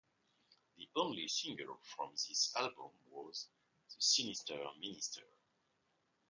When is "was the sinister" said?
3.11-4.57